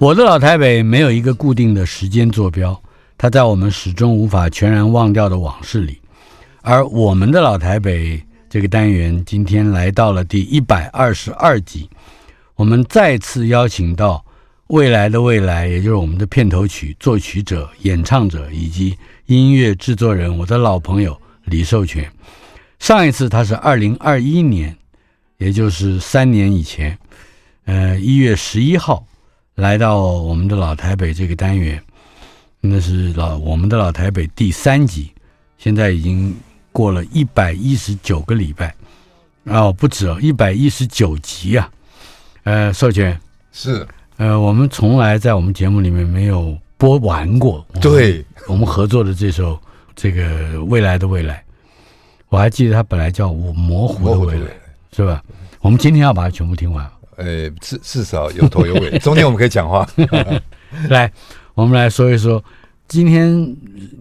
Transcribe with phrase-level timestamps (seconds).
[0.00, 2.82] 我的老台北没有一个固定的时间坐标，
[3.16, 6.00] 它在我们始终无法全然忘掉的往事里。
[6.60, 11.88] 而我们的老台北这个单元今天来到了第一百二十二集，
[12.56, 14.24] 我们再次邀请到
[14.66, 22.10] 未来的未来，也就是我们的片头曲作曲者、演唱者以及音乐制作人，我的老朋友李寿全。
[22.80, 24.76] 上一次他是二零二一年，
[25.38, 26.98] 也就是三年以前。
[27.66, 29.06] 呃，一月十一号
[29.54, 31.82] 来到我们的老台北这个单元，
[32.60, 35.10] 那是老我们的老台北第三集，
[35.56, 36.34] 现在已经
[36.72, 38.74] 过了一百一十九个礼拜，
[39.44, 41.70] 哦，不止哦，一百一十九集啊。
[42.42, 43.18] 呃，授权
[43.52, 43.86] 是，
[44.18, 49.58] 呃，我们从来在我们节目里面没有播完过，对，我们合作的这首
[49.96, 51.42] 这个未来的未来，
[52.28, 54.50] 我还记得它本来叫我模糊的未来，
[54.92, 55.24] 是吧？
[55.60, 56.86] 我们今天要把它全部听完。
[57.16, 59.88] 呃，至至少有头有尾，中间我们可以讲话。
[60.88, 61.10] 来，
[61.54, 62.42] 我们来说一说，
[62.88, 63.30] 今天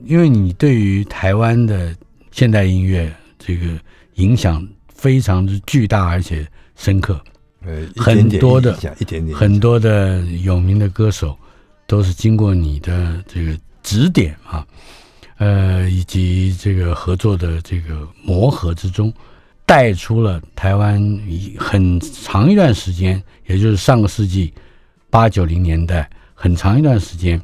[0.05, 1.95] 因为你对于台湾的
[2.31, 3.67] 现代音乐这个
[4.15, 7.19] 影响非常之巨大，而且深刻。
[7.65, 11.37] 呃，很多的一点点，很多的有名的歌手
[11.87, 14.65] 都是经过你的这个指点啊，
[15.37, 19.13] 呃，以及这个合作的这个磨合之中。
[19.65, 21.01] 带出了台湾
[21.57, 24.53] 很长一段时间，也就是上个世纪
[25.09, 27.41] 八九零年代很长一段时间，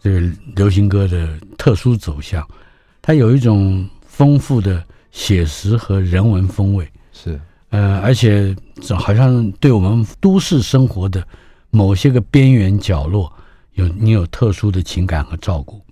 [0.00, 0.20] 这个
[0.54, 1.28] 流行歌的
[1.58, 2.46] 特殊走向，
[3.02, 7.38] 它有一种丰富的写实和人文风味，是
[7.70, 8.54] 呃，而且
[8.96, 11.26] 好像对我们都市生活的
[11.70, 13.30] 某些个边缘角落
[13.74, 15.82] 有你有特殊的情感和照顾。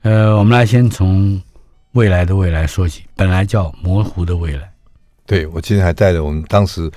[0.00, 1.40] 呃，我们来先从
[1.92, 4.72] 未来的未来说起，本来叫模糊的未来。
[5.28, 6.90] 对，我今天还带了我们当时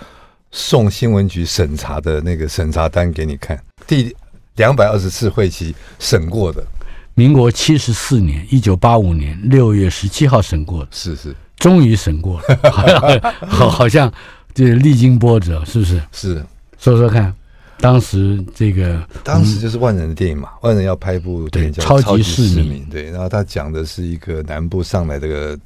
[0.52, 4.16] 送新闻局审查的那个审查单给你看，第
[4.56, 6.66] 两百二十次会期审过的，
[7.14, 14.10] 民国七十四年，一九八五年六月十七号审过的，是是，终于审过了， 好，好像
[14.54, 16.02] 这历经波折，是不是？
[16.14, 16.46] 是，
[16.80, 17.34] 说说看，
[17.82, 25.60] 当时这个，当时就是万人的电影嘛，嗯、万人要拍一部电影叫《超级市民》，对，然后他讲的是一个南部上来这个。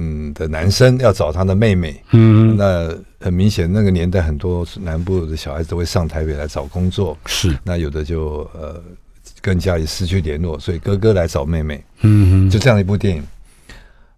[0.00, 8.80] 嗯，的男生要找他的妹妹，嗯，那很明显，那个年代很多南部的小孩子都会上台北来找工作，是，那有的就呃
[9.40, 13.24] 跟家里失去联络，所以哥哥来找妹妹，嗯，就这样一部电影。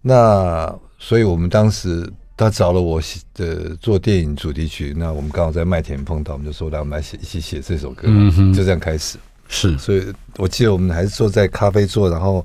[0.03, 3.01] 那所以我们当时他找了我
[3.33, 9.17] 的做电影主题曲，那我们刚好在麦田碰到，我们就说来我们来写一起写这首歌，嗯哼，就这样开始，
[9.49, 12.45] 是，所以我记得我们还是坐在咖啡座，然后。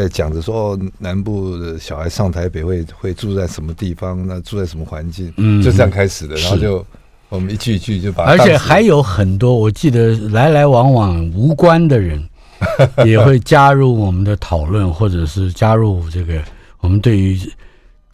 [0.00, 4.26] 在讲着说，南部的小孩上台北会会住在什么地方？
[4.26, 5.32] 那住在什么环境？
[5.36, 6.36] 嗯，就这样开始的。
[6.36, 6.84] 然后就
[7.28, 12.22] 我们一句一句就把，而且还有很多，我记得来来往往无关的人
[13.06, 16.40] 也会加入我们的讨论，或者是加入这个
[16.80, 17.38] 我们对于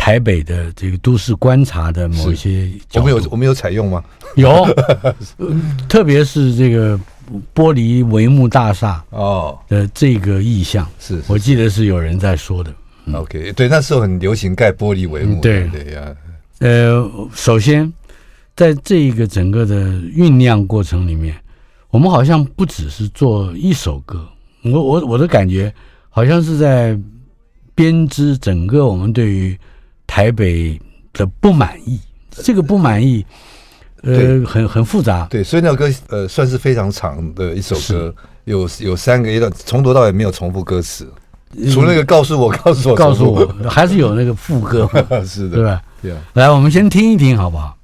[0.01, 2.71] 台北的这个都市观察的某一些。
[2.95, 4.03] 我们有我们有采用吗？
[4.35, 4.67] 有，
[5.87, 6.99] 特别是这个。
[7.55, 12.75] 玻璃帷幕大厦哦的这个意象，是我记得是有人在说的。
[13.13, 15.41] OK，对，那时候很流行盖玻璃帷幕。
[15.41, 16.13] 对对呀，
[16.59, 17.93] 呃，首先
[18.57, 21.37] 在这一个整个的酝酿过程里面，
[21.91, 24.27] 我们好像不只是做一首歌，
[24.65, 25.73] 我我我的感觉
[26.09, 26.99] 好像是在
[27.77, 29.57] 编织整个我们对于
[30.11, 30.77] 台北
[31.13, 33.25] 的不满意，这个不满意，
[34.03, 35.29] 呃，很很复杂。
[35.31, 38.13] 对，所以那首歌呃算是非常长的一首歌，
[38.45, 41.09] 有有三个一段，从头到尾没有重复歌词，
[41.73, 44.91] 除了那个告诉我，告诉我，告诉我，还是有那个副歌，
[45.25, 45.81] 是的，对吧？
[46.03, 46.19] 对啊。
[46.33, 47.77] 来，我们先听一听，好不好？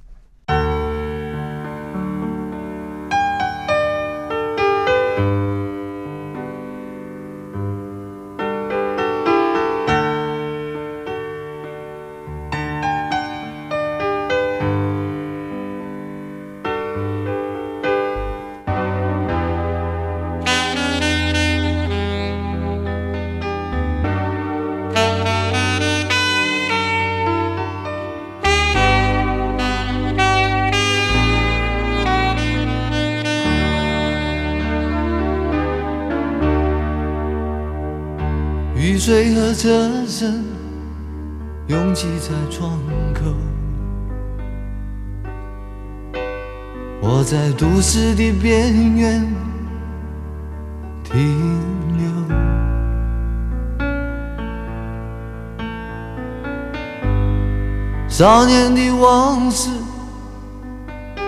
[58.17, 59.69] 少年的往事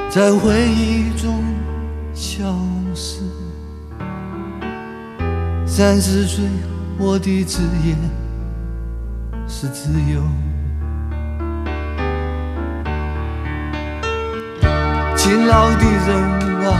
[0.10, 1.44] 在回忆中
[2.16, 2.44] 消
[2.96, 3.22] 失，
[5.68, 6.44] 三十岁。
[6.98, 7.96] 我的职业
[9.48, 10.24] 是自由，
[15.16, 16.10] 勤劳的人
[16.66, 16.74] 啊，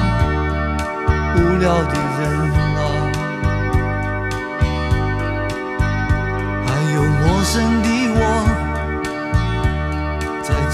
[1.36, 2.69] 无聊的人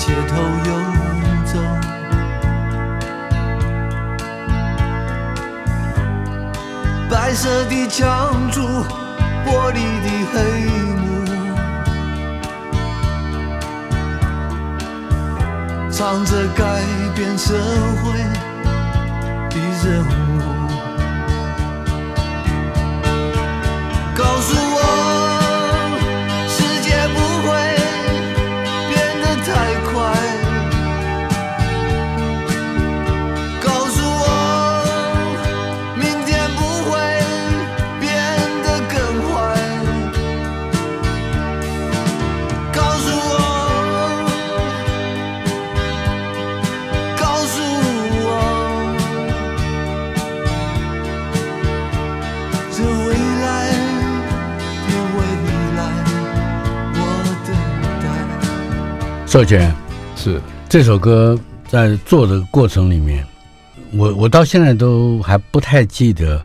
[0.06, 0.72] 街头游
[1.46, 1.58] 走，
[7.10, 8.04] 白色的墙
[8.52, 8.86] 柱。
[9.48, 10.36] 玻璃的黑
[10.96, 11.04] 幕，
[15.92, 16.64] 唱着改
[17.16, 17.54] 变社
[18.04, 18.18] 会
[19.50, 19.54] 的
[19.84, 20.42] 任务，
[24.16, 24.95] 告诉我。
[59.36, 59.70] 授权
[60.16, 61.38] 是这首歌
[61.68, 63.28] 在做的过程里面，
[63.92, 66.42] 我我到现在都还不太记得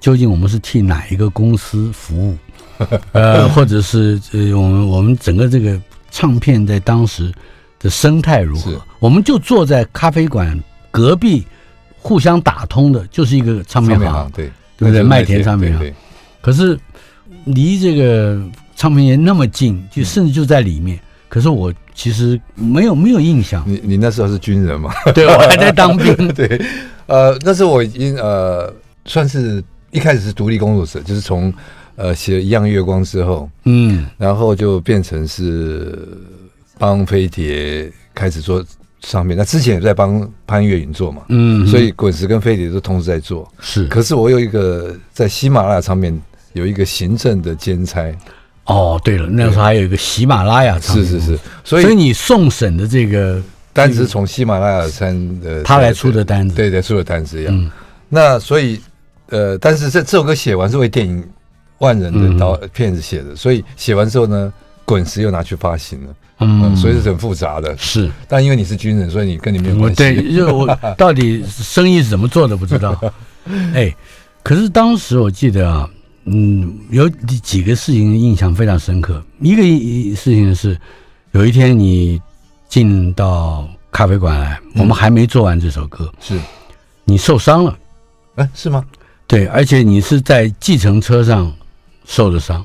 [0.00, 2.38] 究竟我们是替哪一个公司服务，
[3.12, 5.78] 呃，或者是呃我们我们整个这个
[6.10, 7.30] 唱片在当时
[7.78, 8.80] 的生态如何？
[8.98, 10.58] 我们就坐在咖啡馆
[10.90, 11.44] 隔壁，
[11.98, 15.02] 互相打通的，就是一个唱片行，对对不对？
[15.02, 15.94] 麦田唱片行。
[16.40, 16.80] 可是
[17.44, 18.42] 离这个
[18.74, 20.98] 唱片业那么近，就甚至就在里面。
[21.32, 23.64] 可是我其实没有没有印象。
[23.66, 24.92] 你你那时候是军人嘛？
[25.14, 26.14] 对，我还在当兵。
[26.34, 26.60] 对，
[27.06, 28.70] 呃，那时候我已经呃
[29.06, 31.50] 算是一开始是独立工作者，就是从
[31.96, 36.06] 呃写一样月光之后，嗯，然后就变成是
[36.76, 38.62] 帮飞碟开始做
[39.00, 39.34] 上面。
[39.34, 43.50] 那之前也在帮潘越云做嘛，嗯，所以滚石跟飞碟都同时在做。
[43.58, 46.14] 是，可是我有一个在喜马拉雅上面
[46.52, 48.14] 有一个行政的兼差。
[48.64, 53.42] 哦，对了，那时候还有一个喜马拉雅唱片，是是是，所以所以你送审的这个
[53.72, 57.52] 单子是从喜马拉雅山的他来出的单子，对对，出的单子一样。
[57.52, 57.68] 嗯、
[58.08, 58.80] 那所以
[59.30, 61.20] 呃，但是这这首歌写完是为电影
[61.78, 64.52] 《万人》的导片子写的，嗯、所以写完之后呢，
[64.84, 67.76] 滚石又拿去发行了，嗯，嗯，所以是很复杂的。
[67.76, 69.96] 是，但因为你是军人，所以你跟你没有关系。
[69.96, 70.66] 对，因为我
[70.96, 72.96] 到底生意是怎么做的不知道。
[73.74, 73.92] 哎，
[74.44, 75.90] 可是当时我记得啊。
[76.24, 79.20] 嗯，有几个事情印象非常深刻。
[79.40, 79.62] 一个
[80.14, 80.78] 事情是，
[81.32, 82.20] 有一天你
[82.68, 86.38] 进到咖啡馆来，我们还没做完这首歌，是
[87.04, 87.76] 你受伤了，
[88.36, 88.84] 哎，是吗？
[89.26, 91.52] 对，而且你是在计程车上
[92.04, 92.64] 受的伤，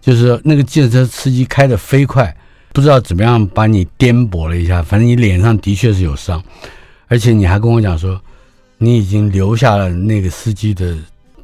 [0.00, 2.34] 就是那个计程车司机开的飞快，
[2.72, 6.42] 不知道怎么样把你颠簸了一下，反正你脸上的确是有伤，
[7.06, 8.18] 而且你还跟我讲说，
[8.78, 10.96] 你已经留下了那个司机的。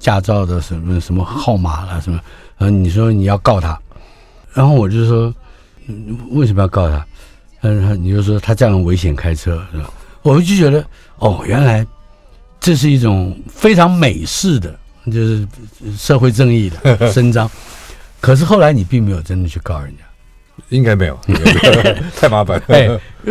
[0.04, 2.20] 驾照的什么什么号码了什么？
[2.58, 3.80] 嗯，你说你要告他，
[4.52, 5.34] 然后我就说，
[6.32, 7.06] 为什么要告他？
[7.62, 9.90] 嗯，你就说他这样危险开车是吧？
[10.20, 10.84] 我就觉得
[11.16, 11.86] 哦，原来
[12.60, 15.48] 这是一种非常美式的，就是
[15.96, 17.50] 社会正义的 伸张。
[18.20, 20.04] 可是后来你并没有真的去告人家，
[20.68, 21.18] 应该没有，
[22.20, 22.62] 太麻烦。
[22.68, 22.86] 哎，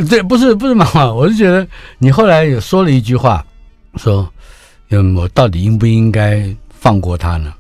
[0.10, 1.68] 对，不是不是麻烦，我是觉得
[2.00, 3.46] 你后来也说了一句话，
[3.96, 4.28] 说，
[4.90, 6.44] 嗯，我到底应不应该
[6.84, 7.54] 放过他呢？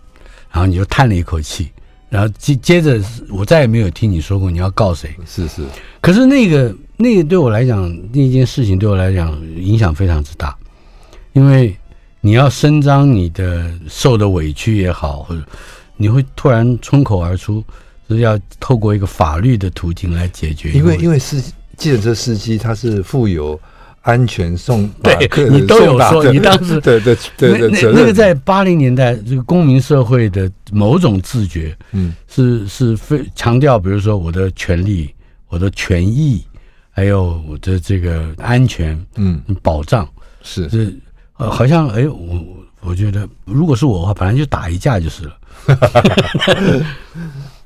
[0.51, 1.71] 然后你就叹了一口气，
[2.09, 5.15] 然后接接着我再也没有听你说过你要告谁。
[5.25, 5.65] 是是，
[6.01, 10.53] 可是那个那个对我来讲，那件事情对我来讲影响非常之大，
[11.31, 11.73] 因为
[12.19, 15.41] 你要伸张你的受的委屈也好，或者
[15.95, 17.63] 你会突然冲口而出。
[18.09, 21.41] 是要透过一个法律的途径来解决，因为因为司
[21.77, 23.59] 计程车司机他是负有
[24.03, 35.13] 安全送对， 你都有说，你当时 对对对对，那那个在八零年代这个公民社会的某种自觉，嗯，是是非强调，比如说我的权利、
[35.47, 36.45] 我的权益，
[36.91, 40.07] 还有我的这个安全，嗯，保障
[40.43, 40.67] 是。
[40.67, 40.93] 这
[41.37, 42.45] 呃，好像哎，我
[42.81, 45.37] 我觉得如果是我的话，本来就打一架就是了。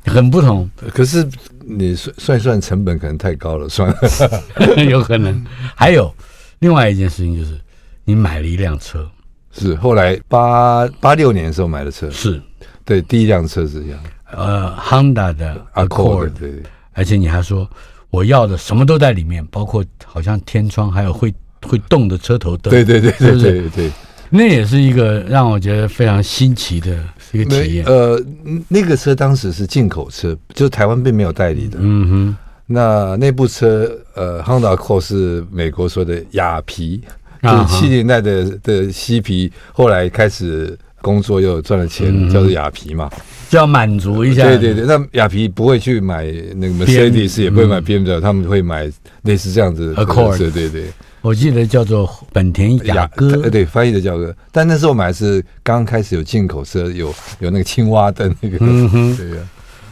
[0.06, 1.28] 很不同，可是
[1.70, 5.46] 你算算一算成本可能太高了，算了， 有可能。
[5.76, 6.14] 还有
[6.60, 7.60] 另外一件事情就是，
[8.06, 9.08] 你买了一辆车，
[9.52, 12.42] 是后来八八六年的时候买的车，是。
[12.86, 14.00] 对第一辆车是这样，
[14.32, 17.70] 呃，Honda 的 Accord，对，而且你还说
[18.10, 21.34] 我要的什么都在里面，包括好像天窗，还有会
[21.64, 23.92] 会动的车头灯，对对对对对对。
[24.30, 26.98] 那也是一个让我觉得非常新奇的
[27.32, 27.86] 一个体验。
[27.86, 28.22] 呃，
[28.68, 31.78] 那个车当时是进口车，就是台湾并没有代理的。
[31.82, 32.38] 嗯哼。
[32.70, 37.02] 那那部车，呃，Honda Accord 是美国说的雅皮，
[37.42, 43.10] 就是七零年代的的嬉皮，后来开始工作又赚了钱，叫做雅皮嘛，
[43.50, 44.44] 就要满足一下。
[44.44, 46.26] 对对对，那雅皮不会去买
[46.56, 48.92] 那个 Mercedes，也不会买 BMW，他们会买
[49.24, 50.38] 类似这样子的 Accord。
[50.38, 50.86] 对对对。
[51.22, 54.34] 我记得叫做本田雅阁，对，翻译的叫做。
[54.52, 58.58] 但那时候买的是刚开始有进口车，有有那个青蛙的那个。
[58.62, 59.38] 嗯哼，对呀。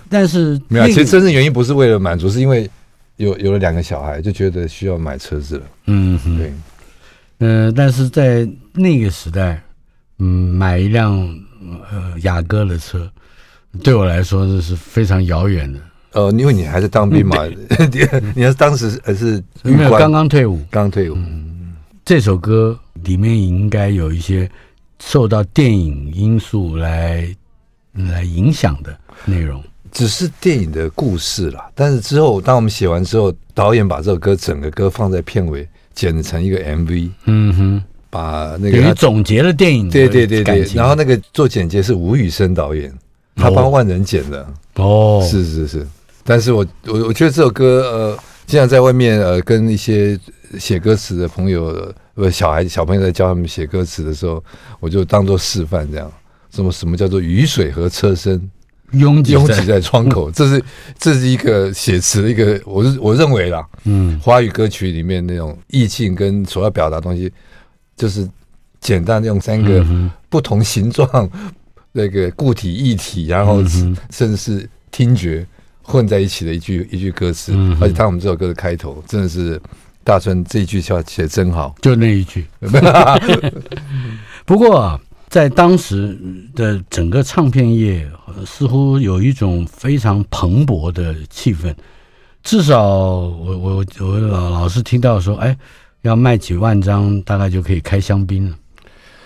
[0.07, 2.69] 但是没有，其实真正原因不是为了满足，是因为
[3.17, 5.63] 有有了两个小孩，就觉得需要买车子了。
[5.87, 6.53] 嗯哼，对。
[7.39, 9.61] 嗯，但是在那个时代，
[10.19, 11.17] 嗯，买一辆
[11.91, 13.11] 呃雅阁的车，
[13.83, 15.79] 对我来说这是非常遥远的。
[16.11, 17.45] 呃，因为你还是当兵嘛，
[17.91, 21.15] 你你要当时还是没有刚刚退伍，刚退伍。
[21.15, 24.49] 嗯，这首歌里面应该有一些
[25.03, 27.27] 受到电影因素来
[27.93, 31.69] 来影响的内容，只是电影的故事啦。
[31.75, 37.09] 但是之后，当我们写完之后，导演把这首歌整个歌放在片尾，剪成一个 MV。
[37.25, 40.63] 嗯哼，把那个等于总结了电影，对对对对。
[40.73, 42.89] 然后那个做剪接是吴宇森导演，
[43.35, 44.47] 他帮万人剪的。
[44.75, 45.87] 哦，是是是。
[46.23, 50.19] 但是我我我觉得这首歌呃，经常在外面呃跟一些
[50.57, 54.43] 写歌词的朋友呃小孩小朋友在教他们写歌词的时候，
[54.79, 56.11] 我就当做示范这样。
[56.51, 58.49] 什么什么叫做雨水和车身
[58.91, 60.31] 拥挤拥挤在窗口？
[60.31, 60.63] 这是
[60.97, 67.29] 这是一个写词的一个，我是我认为啦，嗯，华语歌曲里面那种意境跟所要表达的东西，
[67.97, 68.25] 就是
[68.79, 69.85] 简单用三个
[70.29, 71.29] 不同形状
[71.95, 75.47] 那个固体液体，然后甚至是听觉。
[75.87, 79.61] 混在一起的一句一句歌词，嗯、而且他我们这首歌的开头，真的是
[80.03, 82.43] 大春这一句话写得真好，就那一句。
[84.47, 84.99] 不过啊，
[85.29, 86.17] 在当时
[86.55, 88.03] 的整个唱片业，
[88.47, 91.71] 似乎有一种非常蓬勃的气氛。
[92.41, 95.55] 至少我我我老老是听到说，哎，
[96.01, 98.57] 要卖几万张，大概就可以开香槟了。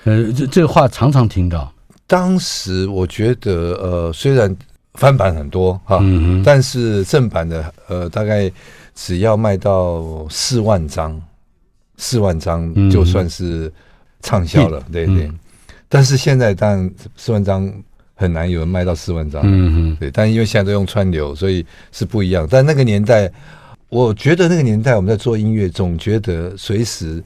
[0.04, 1.74] 呃，这这个话常常听到。
[2.10, 4.54] 当时我觉得，呃，虽然。
[4.96, 8.52] 翻版很多哈，嗯、但是正版的呃，大概
[8.96, 11.22] 只要卖到四万张，
[11.96, 13.72] 四万张就算是
[14.22, 15.28] 畅销了，嗯、对对。
[15.28, 15.40] 嗯、
[15.88, 17.72] 但是现在当然四万张
[18.16, 20.12] 很难有人卖到四万张，嗯哼对。
[20.12, 22.46] 但因为现在都用川流，所以是不一样。
[22.50, 23.32] 但那个年代，
[23.88, 27.24] 我觉得那个年代我们在做音乐，总觉得随时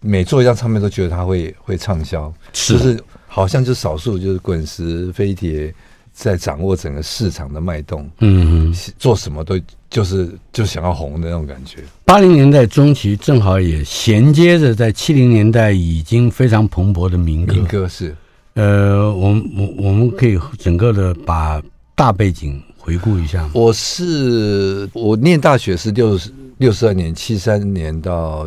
[0.00, 5.74] 每做一张唱片都觉得它会会畅销，是就是好像就少数就是滚石飞碟。
[6.16, 9.58] 在掌握整个市场的脉动，嗯哼，做什么都
[9.90, 11.78] 就是就想要红的那种感觉。
[12.04, 17.54] 八零年代中期正好也衔接着在七零年代已经非常蓬勃的民歌。
[17.54, 18.14] 民歌是，
[18.52, 21.60] 呃，我们我我们可以整个的把
[21.96, 23.50] 大背景回顾一下。
[23.52, 28.46] 我是我念大学是六十六十二年，七三年到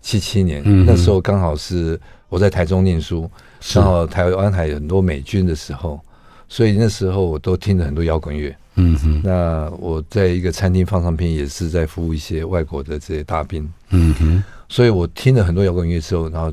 [0.00, 3.28] 七七年，嗯、那时候刚好是我在台中念书，
[3.74, 6.00] 然后台湾还有很多美军的时候。
[6.50, 9.20] 所以那时候我都听了很多摇滚乐，嗯哼。
[9.22, 14.42] 那我在一个餐厅放唱片，也是在服务一些外国的这些大兵，嗯哼。
[14.66, 16.50] 所以我听了很多摇滚乐之后，然后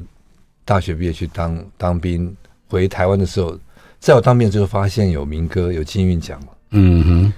[0.65, 2.35] 大学毕业去当当兵，
[2.67, 3.57] 回台湾的时候，
[3.97, 7.33] 在我当兵之后发现有民歌，有金韵奖嘛，嗯哼。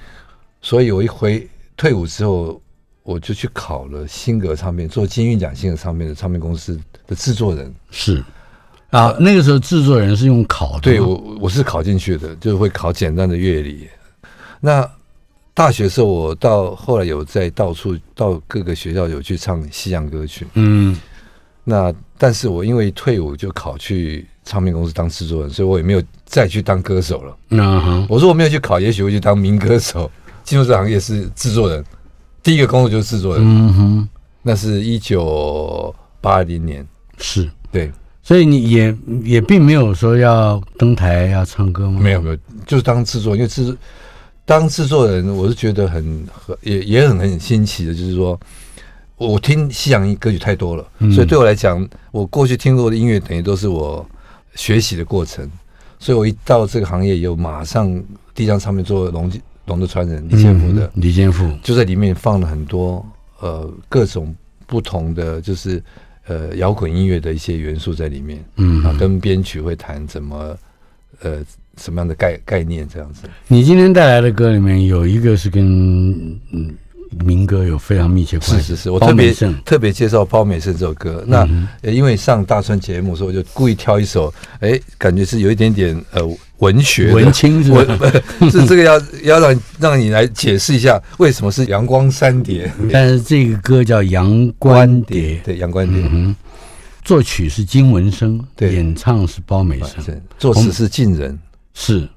[0.60, 2.60] 所以我一回退伍之后，
[3.04, 7.72] 我就去考了新格唱片，做金韵奖新格唱片的唱片公司的制作人。
[7.92, 8.26] 是
[8.90, 10.82] 啊，那个时候制作人是用考的。
[10.82, 13.88] 对，我我是考进去的，就是会考简单的乐理。
[14.62, 14.90] 那
[15.54, 20.48] 大学时候，我到后来有在到处到各个学校有去唱西洋歌曲。
[20.54, 20.98] 嗯，
[21.64, 27.38] 那但是我因为退伍就考去唱片公司当制作人，所以我也没有再去当歌手了。
[27.50, 30.10] 嗯哼，我说我没有去考，也许会去当民歌手。
[30.44, 31.84] 进入这行业是制作人，
[32.42, 33.44] 第一个工作就是制作人。
[33.46, 34.10] 嗯哼，
[34.42, 37.92] 那是一九八零年，是对，
[38.28, 38.94] 所以你也
[39.24, 42.02] 也并没有说要登台要唱歌吗？
[42.02, 43.74] 没有没有，就是当制作，因为制。
[44.44, 48.38] 当制作人，我是觉得很很也也很很新奇的，就是说，
[49.18, 54.06] 我听西洋歌曲太多了，嗯、所以对我来讲，我过去听过的音乐等于都是我
[54.56, 55.50] 学习的过程，
[56.00, 58.04] 所以我一到这个行业，以后马上
[58.34, 59.32] 第一张唱片做龙
[59.66, 63.06] 龙的传人李健福的，李健福就在里面放了很多
[63.42, 64.34] 呃各种
[64.66, 65.84] 不同的就是
[66.28, 70.58] 呃摇滚音乐的一些元素在里面，嗯，啊，跟编曲会谈怎么
[71.22, 71.44] 呃。
[71.80, 73.30] 什么样的概概念这样子？
[73.48, 75.64] 你今天带来的歌里面有一个是跟
[76.50, 76.74] 嗯
[77.26, 78.58] 民歌有非常密切关系。
[78.58, 79.34] 是是是，我特别
[79.66, 81.24] 特别介绍《包美胜》这首歌。
[81.28, 81.48] 那
[81.82, 86.22] 因为上大川节目，所以我就故意挑一首，哎，感觉是有一点点呃
[86.58, 88.12] 文学文青是吧？
[88.50, 92.72] 是这个要要让让你来解释一下为什么是阳光三叠？
[92.92, 96.04] 但是这个歌叫《阳关叠》，对，《阳关叠》。
[96.12, 96.36] 嗯，
[97.04, 101.38] 作曲是金文生，对，演唱是包美胜，作词是晋人。
[101.80, 102.10] 是，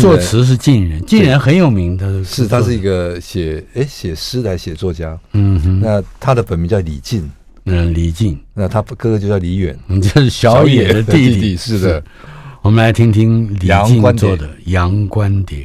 [0.00, 7.28] 作词是晋人，晋人很有名的，是他是一个写哎写诗的写作家，嗯哼，那他的本名叫李靖，
[7.64, 12.04] 嗯，李靖，那他哥哥就叫李远，你这是小野的弟弟，是的，
[12.62, 15.58] 我们来听听李晋做的《阳关叠》。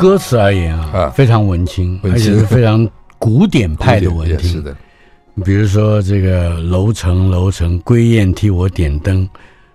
[0.00, 4.50] 歌词而言啊，啊非常文青，文青而且是非常古典派的 文青。
[4.50, 4.74] 是的，
[5.44, 9.28] 比如说这个“楼层楼层，归雁替我点灯”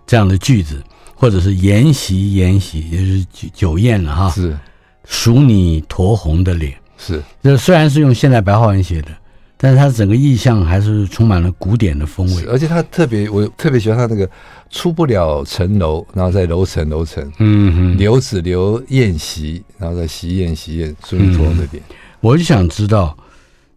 [0.08, 0.84] 这样的句子，
[1.14, 4.30] 或者是“筵席筵席”，也就是酒酒宴了哈。
[4.32, 4.58] 是，
[5.06, 6.74] 数你酡红的脸。
[6.98, 9.10] 是，这虽然是用现代白话文写的。
[9.58, 14.30] 但是它整个意象还是充满了古典的风味，而且它特别，我特别喜欢它那个
[14.70, 21.82] 出不了城楼，然后在楼层楼层，嗯哼，留子留宴席，然后在席宴席宴，数你酡红的脸。
[22.20, 23.18] 我就想知道，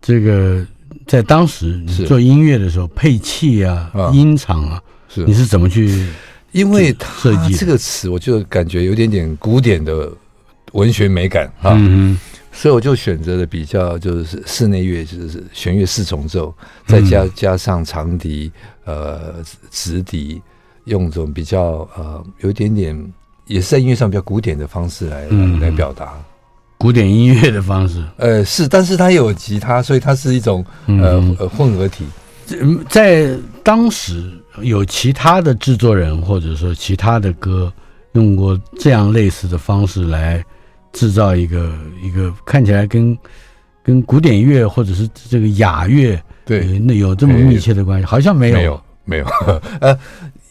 [0.03, 0.67] 这个
[1.07, 6.07] 在当时做音乐的时候，配器啊、音场啊，是你是怎么去？
[6.53, 10.11] 因为它这个词，我就感觉有点点古典的
[10.73, 11.77] 文学美感啊。
[11.79, 12.19] 嗯
[12.61, 16.53] 所以我就选择了比较就是室内乐，就是弦乐四重奏，
[16.89, 18.51] 再加加上长笛、
[18.85, 19.37] 呃
[19.71, 20.43] 直笛，
[20.87, 23.13] 用这种比较呃有一点点
[23.47, 26.21] 也是在音乐上比较古典的方式来、嗯、来表达
[26.79, 28.05] 古典音乐的方式。
[28.17, 31.21] 呃，是，但是它有吉他，所以它是一种呃
[31.57, 32.05] 混合体。
[32.89, 37.73] 在当时有其他的制作人或者说其他的歌
[38.15, 40.45] 用过这样类似的方式来。
[40.93, 41.73] 制造一个
[42.03, 43.17] 一个看起来跟
[43.83, 46.79] 跟古典乐或者是这个雅乐对。
[46.79, 48.57] 那有这么密切的关系，好像没有。
[48.57, 49.27] 没有没有。
[49.81, 49.99] 呃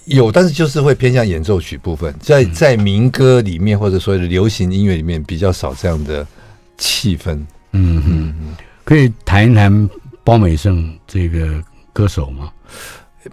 [0.05, 6.25] 有，但是就是会偏向演奏曲部分，在在民歌里面或者所谓的流行音乐里面比较少这样的
[6.77, 7.35] 气氛。
[7.73, 9.89] 嗯嗯嗯，可以谈一谈
[10.23, 12.49] 包美胜这个歌手吗？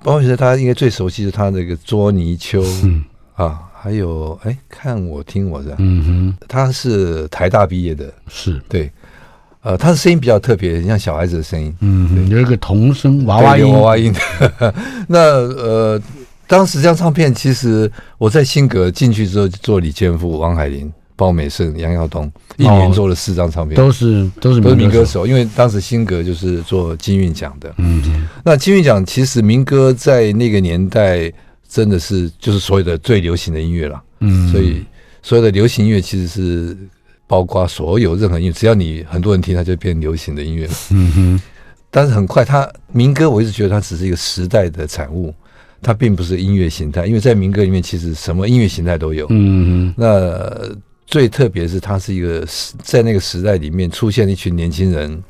[0.03, 3.05] 包美胜他应该最熟悉的他那个捉泥鳅，嗯。
[3.35, 8.59] 啊，还有哎，看我听我的，嗯哼，他是台大毕业的，是。
[8.66, 8.90] 对，
[9.61, 14.11] 呃，他的声音比较特别，很像小孩子的声音，嗯，有一个童声娃娃音，娃娃音。
[15.07, 16.01] 那呃，
[16.47, 20.90] 当时这张唱片其实我在新格进去之后，就做李健富、王海林。
[21.16, 25.25] 包美胜、杨耀东一年做了四张唱片，都是都是都是民歌手。
[25.29, 31.33] 因为当时新格就是做金韵奖的，嗯，那金韵奖其实民歌在那个年代
[31.75, 34.85] 真的是就是所有的最流行的音乐了，嗯，所以
[35.23, 36.77] 所有的流行音乐其实是
[37.27, 41.43] 包括所有任何音乐，只要你很多人听，它就变流行的音乐了，嗯哼。
[41.91, 45.35] 但是很快，它民歌我一直觉得它只是一个时代的产物，
[45.83, 50.77] 它并不是音乐形态，因为在民歌里面其实什么音乐形态都有，嗯哼，那。
[51.07, 52.45] 最特别是，它是一个
[52.83, 55.23] 在那个时代里面出现了一群年轻人，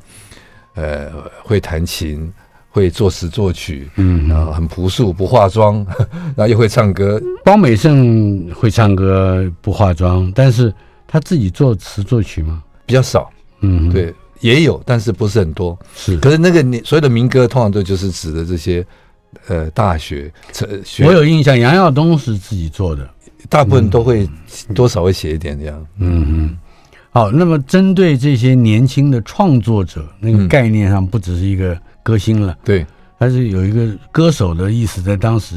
[0.73, 1.11] 呃，
[1.43, 2.31] 会弹琴，
[2.75, 5.75] 会作词作曲，嗯，然后很朴素，不化妆，
[6.35, 7.21] 然后又会唱歌。
[7.45, 10.73] 包美胜会唱歌，不化妆，但是
[11.07, 12.61] 他自己作词作曲吗？
[12.85, 15.79] 比较少，嗯，对，也有，但是不是很多。
[15.95, 18.85] 是，可是那个你所有的民歌，通常都就是指的这些，
[19.47, 20.29] 呃，大学，
[20.83, 21.05] 学。
[21.05, 23.09] 我有印象，杨耀东是自己做的。
[23.47, 24.27] 大部分都会
[24.73, 26.57] 多少会写一点这样，嗯嗯。
[27.11, 32.85] 好，那么针对这些年轻的创作者，那个概念上不只是一个歌星了，对，
[33.17, 35.55] 但是有一个歌手的意思，在当时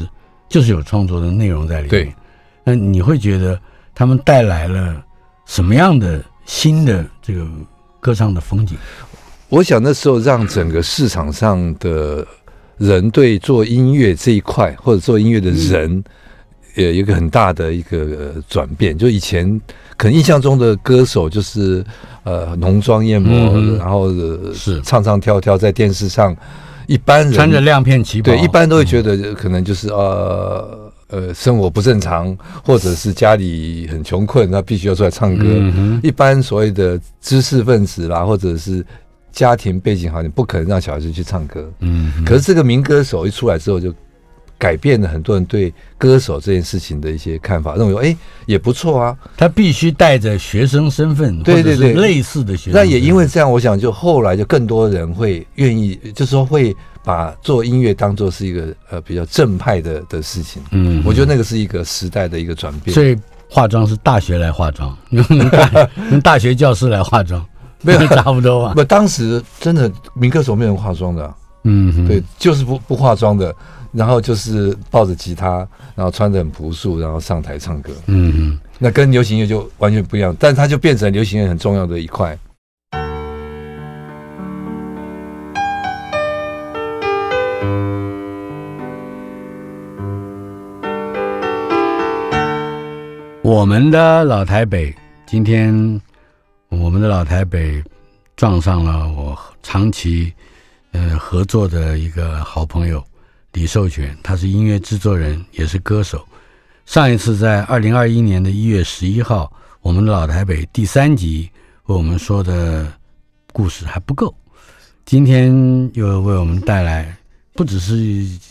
[0.49, 1.89] 就是有创作的内容在里面。
[1.89, 2.15] 对，
[2.63, 3.59] 那你会觉得
[3.93, 4.99] 他们带来了
[5.45, 7.45] 什么样的新的这个
[7.99, 8.75] 歌唱的风景？
[9.49, 12.25] 我想那时候让整个市场上的
[12.77, 16.03] 人对做音乐这一块，或者做音乐的人。
[16.75, 19.59] 呃有一个很大的一个转变，就以前
[19.97, 21.83] 可能印象中的歌手就是
[22.23, 24.11] 呃浓妆艳抹，嗯、然后
[24.53, 26.35] 是唱唱跳跳在电视上，
[26.87, 35.45] 一般人穿着亮片旗袍，对，一般都会觉得可能就是呃呃生活不正常，或者是家里很穷困，那必须要出来唱歌。
[35.47, 38.85] 嗯、一般所谓的知识分子啦，或者是
[39.31, 41.71] 家庭背景好，你不可能让小孩子去唱歌。
[41.79, 43.93] 嗯，可是这个民歌手一出来之后就。
[44.59, 52.73] 改变了很多人对歌手这件事情的一些看法，认为哎也不错啊，他必须带着学生身份，对对对，类似的学生。
[52.73, 60.61] 那也因为这样，我想就后来就更多人会愿意，就是说会把做音乐当做是一个呃比较正派的的事情。
[60.71, 62.93] 嗯，我觉得那个是一个时代的一个转变。
[62.93, 63.17] 所以
[63.49, 67.43] 化妆是大学来化妆，用大用大学教师来化妆，
[67.81, 68.73] 没有 差不多吧？
[68.75, 73.55] 不，当时真的民歌手没有人化妆的啊，嗯，对，就是不不化妆的。
[73.91, 77.91] 然后就是抱着吉他，然后穿得很朴素，然后上台唱歌。
[78.05, 82.37] 嗯嗯，那跟流行乐就完全不一样，但它就变成流行乐很重要的一块。
[93.41, 94.93] 我们的老台北，
[95.25, 95.99] 今天
[96.69, 97.83] 我们的老台北
[98.35, 100.31] 撞上了我长期
[100.91, 103.03] 呃合作的一个好朋友。
[103.53, 106.23] 李寿全，他是音乐制作人，也是歌手。
[106.85, 111.49] 上一次在二零二一年的一月十一号，我们的老台北第三集
[111.85, 112.91] 为我们说的
[113.51, 114.33] 故事还不够，
[115.05, 115.51] 今天
[115.93, 117.15] 又为我们带来
[117.53, 117.95] 不只是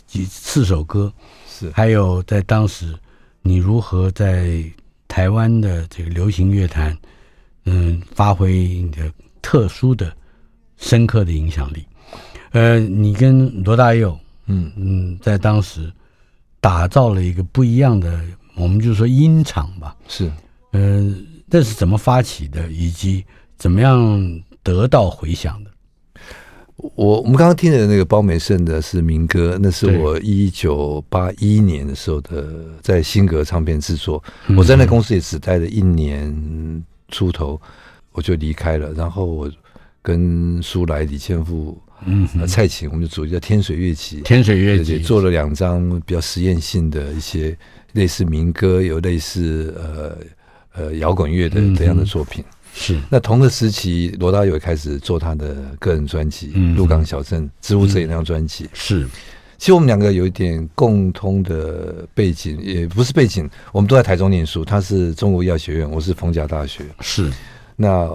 [0.07, 1.13] 几四首歌，
[1.49, 2.95] 是还有在当时
[3.43, 4.63] 你如何在
[5.07, 6.97] 台湾的这个流行乐坛，
[7.65, 10.13] 嗯，发挥你的特殊的、
[10.77, 11.87] 深刻的影响力。
[12.51, 14.19] 呃，你跟罗大佑。
[14.49, 15.93] 嗯嗯，在当时
[16.61, 18.21] 打造了一个不一样的，
[18.57, 19.95] 我们就说音场吧。
[20.09, 20.31] 是，
[20.73, 21.17] 嗯、呃，
[21.51, 23.25] 这是怎么发起的，以及
[23.57, 25.71] 怎么样得到回响的？
[26.77, 34.23] 我我们刚刚听的那个包美胜的是民歌，那是我一九八一年的时候的在新格唱片制作。
[34.57, 37.61] 我在那公司也只待了一年出头，
[38.13, 38.93] 我就离开了。
[38.95, 39.51] 然后我
[40.01, 41.77] 跟苏来、李千富。
[42.05, 47.57] 嗯，蔡琴，我们就组一个天水乐集，天水乐集做了两张比较实验性的一些
[47.93, 50.17] 类似民歌，有类似呃
[50.75, 52.45] 呃摇滚乐的这样的作品。
[52.73, 52.97] 是。
[53.11, 58.69] 那同个时期，罗大佑也开始做他的个人专辑，嗯，《鹿港小镇》《植物这一张专辑。
[58.73, 59.07] 是。
[59.59, 64.65] 其实我们两个有一点共通的背景，也不是背景，我们都在台中念书。
[64.65, 66.85] 他是中国医药学院，我是逢甲大学。
[67.01, 67.33] 是。
[67.75, 68.09] 那。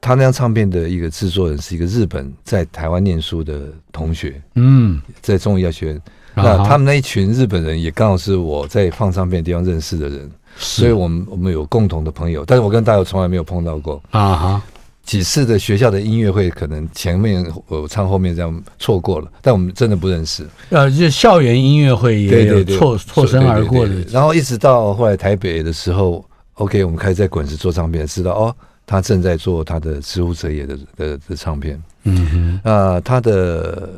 [0.00, 3.60] 他那张唱片的一个制作人是一个日本在台湾念书的
[3.92, 6.02] 同学，嗯，在中医药学院。
[6.34, 12.44] 那他们那一群日本人也刚好是我在放唱片的地方认识的人，所以我们我们有共同的朋友。
[12.46, 14.62] 但是我跟大佑从来没有碰到过啊哈。
[15.02, 20.46] 几次的学校的音乐会，可能前面我唱后面这样错过了，但我们真的不认识。
[20.68, 23.94] 呃，就校园音乐会也有错错身而过的。
[24.08, 28.56] 然后一直到后来台北的时候，OK，我们开始在滚石做唱片，知道哦，
[28.90, 31.80] 他正在做他的《知乎者也》的的的唱片。
[32.02, 33.86] 嗯哼，啊，他的《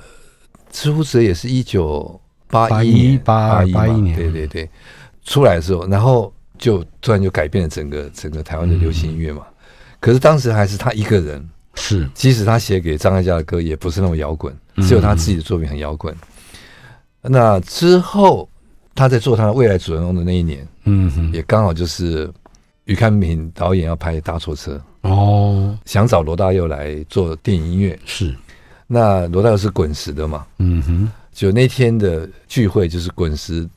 [0.70, 4.68] 知乎者也》是一九八一八八一年，对对对，
[5.24, 9.40] 出来的时候，然后就突然就改变了整个整个台湾的流行音乐嘛。
[9.46, 9.54] 嗯
[9.98, 12.10] 可是当时还是他一个人，是。
[12.12, 16.12] 即使他写给张艾嘉的歌也不是那种摇滚，只有他自己的作品很摇滚。
[17.22, 18.46] 那之后
[18.96, 22.28] 他在做他的未来主人翁的那一年，嗯哼，也刚好就是
[22.84, 27.98] 余康敏导演要拍《搭错车》哦，想找罗大佑来做电影音乐。
[28.04, 28.34] 是，
[28.86, 33.68] 那罗大佑是滚石的嘛，嗯哼，就那天的聚会就是滚石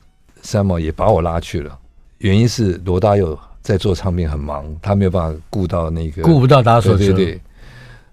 [0.42, 1.78] 三毛也把我拉去了，
[2.18, 3.38] 原因是罗大佑。
[3.62, 6.98] 在做唱片很忙，他没有办法顾到那个，顾不到搭错车。
[6.98, 7.40] 对对对。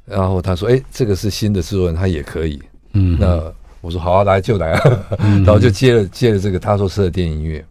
[0.04, 2.60] 然后他说：“哎，这个是新的制作人，他也可以。”
[2.94, 3.40] 嗯，那
[3.82, 5.06] 我说：“好啊，来就来啊。
[5.20, 7.64] 嗯” 然后就接了接了这个搭错车的电影音乐。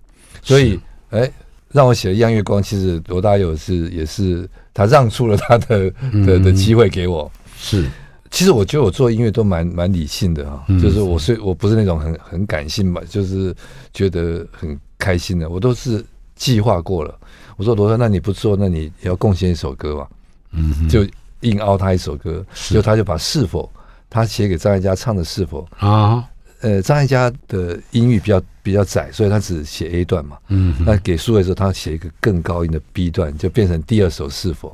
[0.43, 0.79] 所以，
[1.11, 1.29] 哎，
[1.73, 5.91] 让我写了《样月光》，其实罗大佑是也是他让出了他的
[6.27, 7.31] 的的机会给我。
[7.57, 7.89] 是，
[8.31, 13.55] 其实我觉得我做音乐都蛮蛮理性的啊，就是我是我不是那种很很感性吧，就是
[13.93, 16.05] 觉得很开心的，我都是
[16.37, 17.19] 计划过了。
[17.57, 20.09] 我说罗大，那你不做，那你也要贡献一首歌吧？
[20.53, 21.07] 嗯，就
[21.41, 23.65] 硬凹他一首歌，就他就把《是否》
[24.11, 26.25] 他写给张艾嘉唱的《是否》啊，
[26.63, 30.39] 呃，张艾嘉的音域比较比较窄，所以他只写 A 段嘛。
[30.49, 34.69] 嗯，那给苏的时候，他写一个更高音的 B 段，就变成第二首《是否》。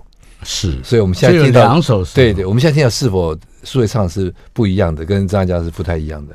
[0.47, 6.35] 是，所以我们现在听到两首是，对对，我们现在听到《是否》苏芮唱的是不一样的，跟张艾嘉是不太一样的。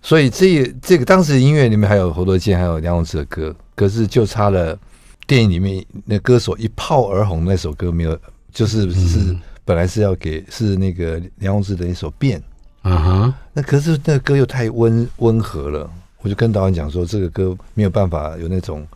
[0.00, 4.78] 所以这这个当时音乐里面还有侯德健，还有梁咏芝的歌，可是就差了。
[5.26, 8.18] 电影里面那歌手一炮而红那首歌没有，
[8.52, 12.40] 就是是本来是要给是那个梁咏芝的一首《变》
[12.82, 15.90] 啊哈，那可是那个歌又太温温和了，
[16.22, 18.86] 我就跟导演讲说这个歌没有办法有那种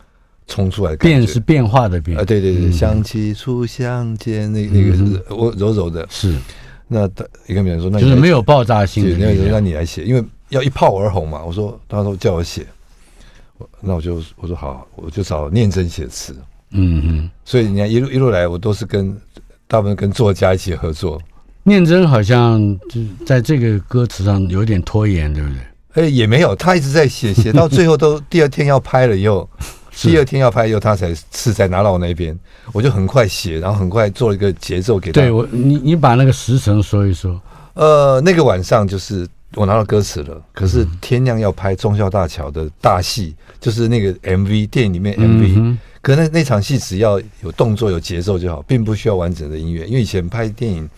[0.47, 1.17] 冲出来的感觉。
[1.17, 2.17] 变是变化的变。
[2.17, 6.35] 啊，对对对，想起初相见那那个是温柔柔的，是。
[6.87, 7.05] 那
[7.47, 11.43] 一个演员说那就是没有爆炸性的，那个让你来写，因为要一炮而红嘛。
[11.43, 12.65] 我说他说叫我写。
[13.79, 16.35] 那我就我说好，我就找念真写词，
[16.71, 19.15] 嗯嗯，所以你看一路一路来，我都是跟
[19.65, 21.21] 大部分跟作家一起合作。
[21.65, 26.03] 念真好像就在这个歌词上有点拖延，对不对？
[26.03, 29.49] 哎，也没有，他一直在写，写到最后都第二天要拍了以后，
[30.01, 32.37] 第二天要拍以后，他才是才拿到我那边，
[32.71, 35.19] 我就很快写，然后很快做一个节奏给他。
[35.19, 37.41] 对我，你你把那个时辰说一说。
[37.73, 39.27] 呃，那个晚上就是。
[39.53, 50.89] 我拿到歌词了，可是天亮要拍忠孝大桥的大戏，就是那个 MV 电影里面 MV，、嗯、可那那场戏只要有动作有节奏就好，并不需要完整的音乐，因为以前拍电影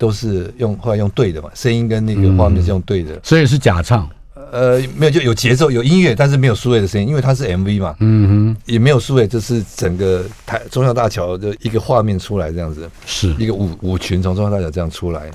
[0.00, 4.08] 都是用后来用对的嘛，声音跟那个画面是用对的，所以是假唱。
[4.50, 13.34] 呃，没有就有节奏有音乐，但是没有苏芮的声音，因为它是 MV 嘛，嗯哼，也没有苏芮，就是整个台中央大桥的一个画面出来这样子，是。
[13.38, 15.30] 一个舞舞群从中央大桥这样出来，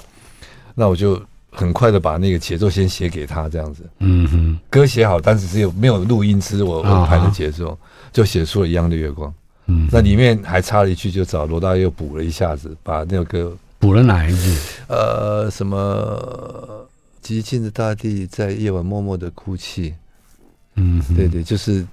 [0.74, 1.22] 那我就。
[1.58, 7.80] 很快的把那个节奏先写给他，这样子，嗯哼，歌写好，但是只有没有录音，是我我拍的节奏，
[8.12, 9.34] 就写出了一样的月光，
[9.68, 14.58] 嗯，那里面还插了一句，就找罗大佑补了一下子，把那首歌补了哪一句？
[14.88, 16.88] 呃，什么
[17.24, 19.94] 寂静的大地在夜晚默默的哭泣，
[20.74, 21.86] 嗯，对对，就是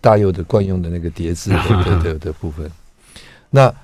[0.00, 1.56] 大佑的惯用的那个叠字的
[2.04, 2.70] 的的部分，
[3.50, 3.74] 那。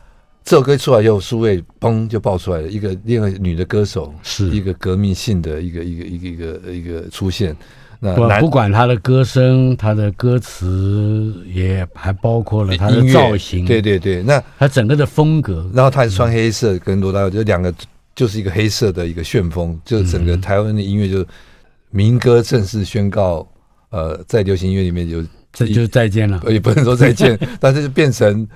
[0.44, 7.54] 这首歌出来以后，苏芮嘣就爆出来了，一个另外女的歌手，是一个革命性的一个一个一个一个一个出现。
[8.00, 13.64] 那不不管他的歌声，他的歌词，也还包括了他的造型。
[13.64, 15.68] 对对对，那他整个的风格。
[15.74, 17.74] 然后她穿黑色，跟罗大佑就两个
[18.14, 21.24] 就是一个黑色的一个旋风，就整个台湾的音乐就
[21.90, 23.46] 民歌正式宣告，
[23.90, 28.46] 呃，在流行音乐里面有这就是再见了，也不能说再见， 但是就变成。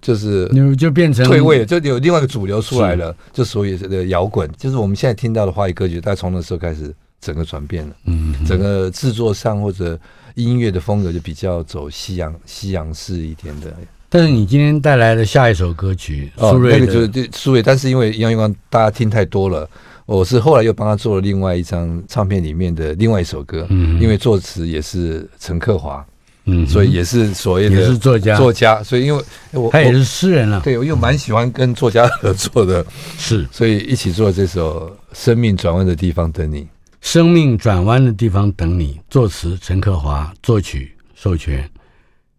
[0.00, 0.48] 就是
[0.78, 7.94] 就变成退位，就有另外一个主流出来了，就属于这个摇滚，就是我们现在听到的华语歌曲，大概从那时候开始整个转变了。
[8.06, 9.98] 嗯，整个制作上或者
[10.34, 13.72] 音乐的风格就比较走西洋西洋式一点的。
[14.08, 19.68] 但是你今天带来的下一首歌曲，苏芮那个就是对苏芮，但是因为《杨玉光》大家听太多了，
[20.06, 26.04] 我是后来又帮他做了另外一张唱片里面的另外一首歌，嗯，因为作词也是陈克华。
[26.46, 28.82] 嗯，所以也是所谓的，也是作家，作家。
[28.82, 32.84] 所以因为我他也是诗人了，对，我又蛮喜欢跟作家合作的，
[33.18, 36.62] 是，所以一起做这首《生命转弯的地方等你》。
[37.00, 41.68] 生命转弯的地方等你，作词陈克华，作曲授权，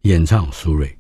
[0.04, 0.96] 演唱苏芮。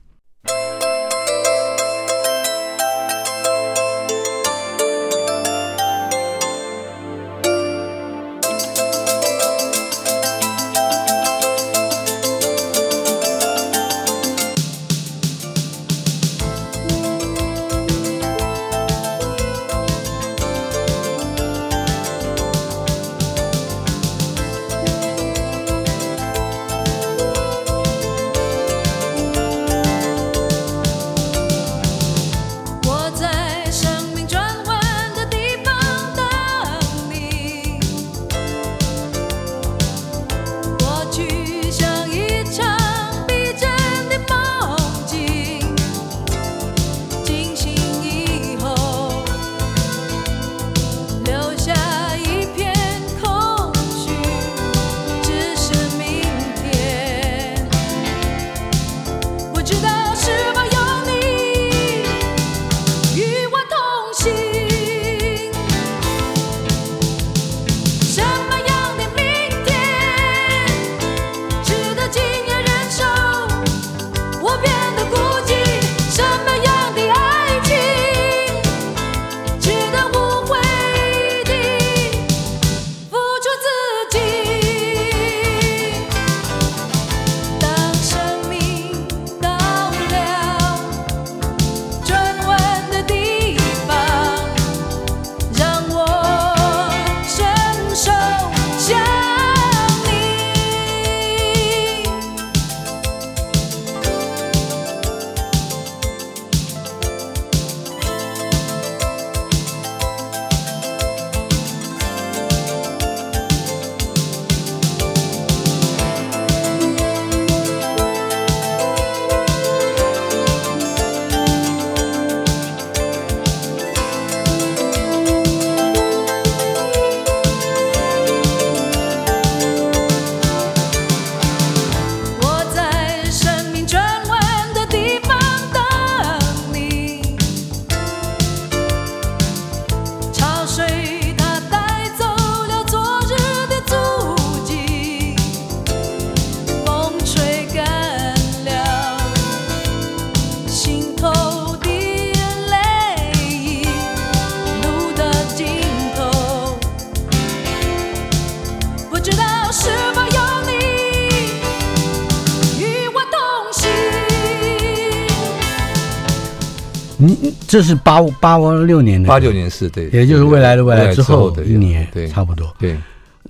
[167.71, 172.75] 这是八八六年的，八九年是对，也就是未来的未来之后的一年，对，差不多。
[172.77, 172.97] 对，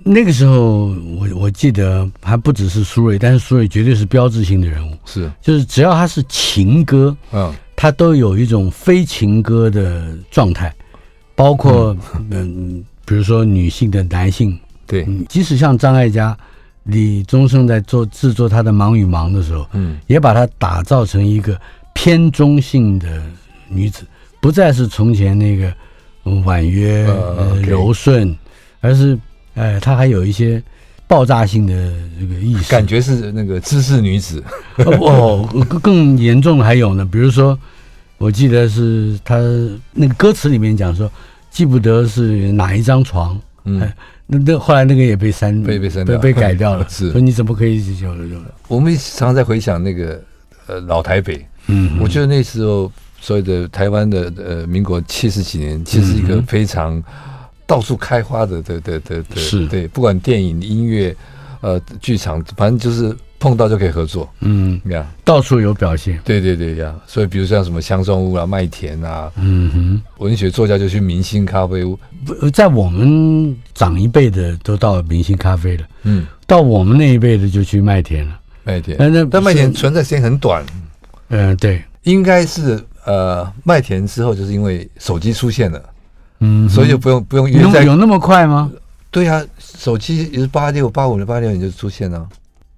[0.03, 10.71] 那个时候我我记得还不只是苏芮，但是苏芮绝对是标志性的人物，是，就是只要他是情歌，嗯，他都有一种非情歌的状态，
[11.34, 11.97] 包括
[12.29, 14.55] 嗯，比如说女性的、男性，
[14.86, 16.38] 对，即使像张艾嘉。
[16.86, 21.55] 李宗盛在做制作他的《忙与忙》的时候，嗯，也把她打造成一个
[21.93, 23.21] 偏中性的
[23.69, 24.03] 女子，
[24.41, 25.73] 不再是从前那个
[26.43, 28.36] 婉约、呃、柔顺，
[28.82, 29.17] 而是，
[29.54, 30.62] 呃，她还有一些
[31.08, 34.43] 爆炸性的这个意思，感觉是那个知识女子。
[34.77, 35.47] 哦，
[35.82, 37.58] 更严重的还有呢，比如说，
[38.17, 39.38] 我记得是她
[39.93, 41.10] 那个歌词里面讲说，
[41.49, 43.89] 记不得是哪一张床，嗯。
[44.34, 46.86] 那那后来那个也被删，被被删掉被改掉了。
[46.89, 48.45] 是，说你怎么可以有了有了？
[48.69, 50.23] 我们常常在回想那个
[50.67, 52.89] 呃老台北，嗯，我觉得那时候
[53.21, 57.01] 所谓的台湾的呃民国七十几年，其实是一个非常
[57.65, 59.65] 到处开花的对对对对，是。
[59.67, 61.15] 对，不管电影、音乐、
[61.62, 63.15] 呃剧场，反正就是。
[63.41, 80.63] 碰到就可以合作，嗯，呀，到处有表现，对对对呀，所以比如像什么香松屋啊、麦田啊，嗯哼，文学作家就去明星咖啡屋，不，在我们长一辈的都到明星咖啡了，嗯，到我们那一辈的就去麦田了，麦田，但但麦田存在时间很短，
[81.29, 85.81] 嗯，对，应该是呃麦田之后就是因为手机出现了，
[86.39, 88.71] 嗯，所以就不用不用约在，有那么快吗？
[89.09, 92.28] 对呀，手机也是八六八五的八六年就出现了。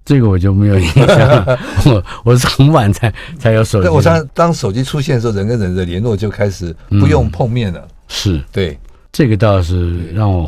[0.04, 1.46] 这个我就没有印象，
[1.86, 3.88] 我我是很晚才才有手机。
[3.88, 7.80] 我当当手机出现的时候，人跟人的联络就开始不用碰面了。
[7.80, 8.78] 嗯、是对，
[9.12, 10.46] 这个倒是让我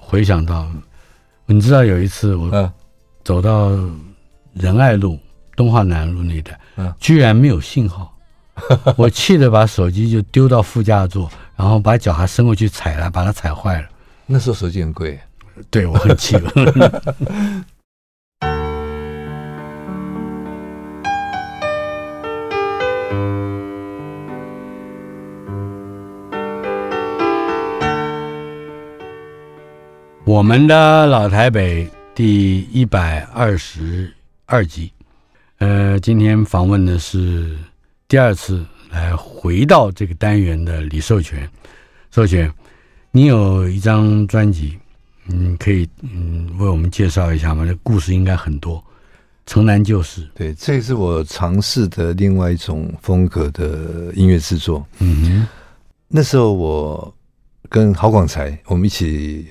[0.00, 0.66] 回想到，
[1.44, 2.72] 你知道有一次我
[3.24, 3.72] 走到
[4.54, 5.18] 仁爱路、
[5.54, 6.58] 东华南路那一带，
[6.98, 8.13] 居然没有信号，
[8.96, 13.88] 我气得把手机就丢到副驾座，然后把脚还伸过去踩了，把它踩坏了。
[14.26, 15.18] 那时候手机很贵，
[15.70, 16.50] 对，我很气了。
[30.26, 34.10] 我们的老台北第一百二十
[34.46, 34.90] 二集，
[35.58, 37.54] 呃，今天访问的是
[38.08, 41.48] 第二次来回到这个单元的李寿全。
[42.10, 42.50] 寿全，
[43.10, 44.78] 你有一张专辑，
[45.28, 47.66] 嗯，可以嗯为我们介绍一下吗？
[47.66, 48.78] 这故事应该很多，
[49.46, 50.20] 《城南旧事》。
[50.34, 54.86] 对，这是我尝试的另外一种风格的音乐制作。
[55.00, 55.46] 嗯哼，
[56.08, 57.14] 那时候我
[57.68, 59.46] 跟郝广才我们一起。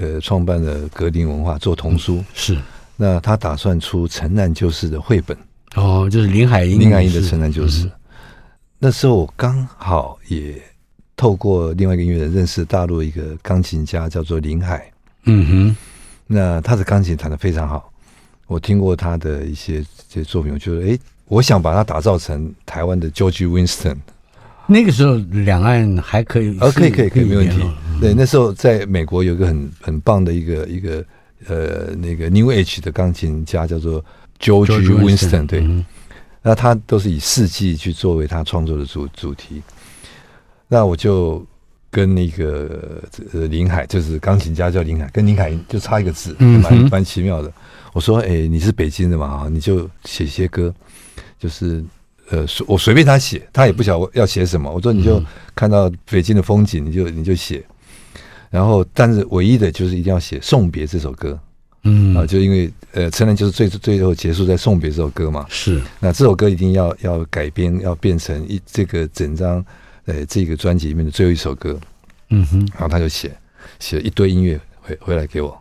[0.00, 2.58] 呃，创办了格林文化做童书，嗯、是。
[2.96, 5.36] 那他打算出《城南旧事》的绘本，
[5.74, 7.86] 哦，就是林海音，林海音的《城南旧事》。
[8.78, 10.54] 那时候我刚好也
[11.16, 14.88] 透过另外一个音乐人认识大陆一个钢琴家，叫做林海。
[15.24, 15.76] 嗯哼，
[16.26, 17.92] 那他的钢琴弹得非常好，
[18.46, 23.96] 我听过他的一些这些作品，我觉得，哎，我想把它打造成台湾的 George Winston。
[24.66, 27.56] 那个时候两岸还可以，呃，可以可以可以没问题。
[28.00, 31.04] 对，那时候在美国有一个很很棒的一个一个
[31.48, 34.04] 呃那个 New Age 的钢琴家叫做
[34.38, 35.66] George Winston，对，
[36.42, 39.62] 那他都是以四季去作为他创作的主主题。
[40.66, 41.44] 那我就
[41.90, 47.52] 跟那个呃林海，就是钢琴家叫林海，跟林海就差一个字，蛮蛮奇妙的。
[47.92, 49.26] 我说，哎，你是北京的嘛？
[49.26, 50.74] 啊你就写些歌，
[51.38, 51.84] 就是。
[52.30, 54.70] 呃，我随便他写，他也不晓得我要写什么。
[54.70, 55.18] 我说你就
[55.54, 57.64] 看到北京的风景，你就你就写。
[58.50, 61.40] 然后，但是唯一的就是一定要写《送别》这首歌。
[61.88, 65.46] 嗯啊，就因为呃，承认就是最最后结束在《送别》这首歌嘛。
[65.48, 65.80] 是。
[66.00, 69.64] 那这首歌一定要要改编，要变成一这个整张
[70.04, 71.78] 呃这个专辑里面的最后一首歌。
[72.30, 72.58] 嗯哼。
[72.72, 73.30] 然后他就写
[73.78, 75.58] 写了一堆音乐回回来给我。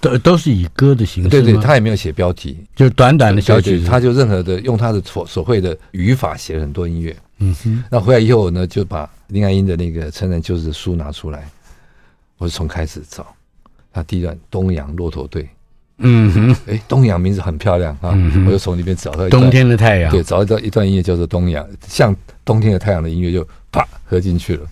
[0.00, 7.16] 都都是以歌的形式，对对，他也没有写标题，就是短短的小曲子，他就任何的用他的所所会的语法写了很多音乐。
[7.38, 11.50] 嗯哼，那回来以后呢，就把林爱音的那个《城南旧事》的书拿出来，
[12.36, 13.26] 我就从开始找。
[13.92, 15.42] 他第一段《东洋骆驼队》，
[15.98, 18.16] 嗯哼，哎，东洋名字很漂亮啊，
[18.46, 22.14] 我又从里面找到冬天的太阳，对，找到一段音乐叫做《东洋》，像
[22.44, 24.66] 冬天的太阳的音乐就啪合进去了。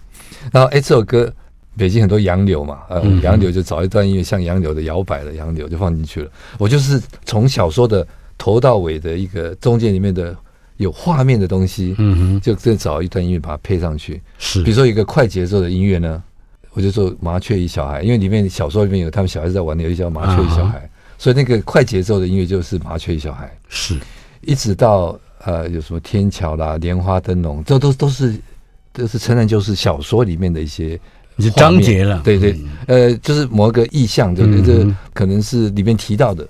[0.52, 1.32] 然后哎，这首歌。
[1.78, 6.30] 北京很多洋流嘛，呃，洋流就找一段音乐，像洋流的摇摆的洋流就放进去了。
[6.56, 8.08] 我就是从小说的
[8.38, 10.34] 头到尾的一个中间里面的
[10.78, 14.22] 有画面的东西，嗯哼，就再找一段音乐把它配上去。
[14.38, 16.22] 是，比如说一个快节奏的音乐呢，
[16.76, 20.78] 我就做《麻雀与小孩》，因为里面小说里面有他们小孩子在玩的游戏叫《麻雀与小孩》，
[21.18, 23.46] 所以那个快节奏的音乐就是《麻雀与小孩》。
[23.68, 23.98] 是，
[24.42, 28.38] 一直到呃有什么天桥啦、莲花灯笼，这都都是。
[28.92, 30.98] 都是承认就是小说里面的一些
[31.38, 34.84] 是章节了，对对，呃，就是某一个意象，对不对？
[34.84, 36.48] 这可能是里面提到的。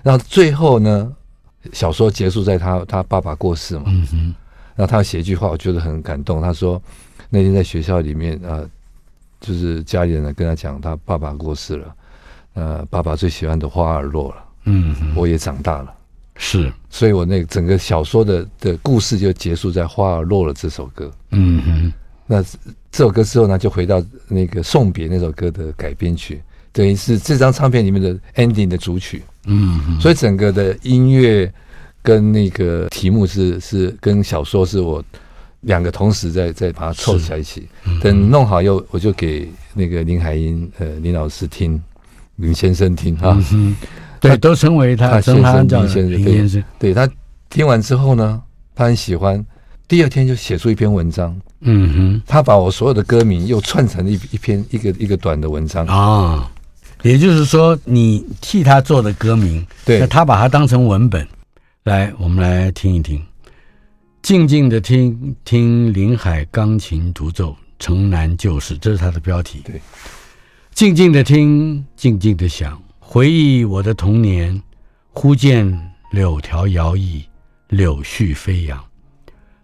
[0.00, 1.12] 然后最后呢，
[1.72, 4.34] 小说结束在他他爸爸过世嘛，嗯哼，
[4.76, 6.40] 然后他写一句话，我觉得很感动。
[6.40, 6.80] 他说
[7.28, 8.62] 那天在学校里面啊，
[9.46, 11.96] 就是家里人呢跟他讲，他爸爸过世了，
[12.54, 15.92] 呃，爸爸最喜欢的花儿落了，嗯，我也长大了。
[16.36, 21.10] 是，所以我那整个小说的的故事就结束在《花儿落了》这首歌。
[21.30, 21.92] 嗯哼，
[22.26, 22.42] 那
[22.90, 26.42] 这首歌之后呢，就回到那个送别那首歌的改编曲，
[26.72, 29.22] 等于是这张唱片里面的 ending 的主曲。
[29.44, 31.52] 嗯哼，所以整个的音乐
[32.02, 35.04] 跟那个题目是是跟小说是我
[35.64, 37.68] 两个同时再再把它凑起来一起。
[37.86, 41.82] 嗯、等弄好以后，我就给那个林海音呃林老师听，
[42.36, 43.36] 林先生听哈。
[43.52, 43.76] 嗯
[44.20, 46.64] 对，都称为他，称他叫林先生。
[46.78, 47.06] 对，他
[47.50, 48.40] 听完之后呢，
[48.74, 49.44] 他很喜欢，
[49.86, 51.38] 第二天就写出一篇文章。
[51.60, 56.50] 嗯哼，他把我所有的歌名又串成一一篇一个一个短的文章啊。
[57.02, 61.26] 也就是说，你替他做的歌名，对，那他把它当成文本。
[61.82, 63.22] 来，我们来听一听，
[64.24, 69.60] 静静的听听林海钢琴独奏《城南旧事》，这是他的标题。
[69.62, 69.78] 对，
[70.72, 72.82] 静静的听，静静的想。
[72.98, 74.62] 回忆我的童年，
[75.10, 75.78] 忽见
[76.10, 77.22] 柳条摇曳，
[77.68, 78.82] 柳絮飞扬，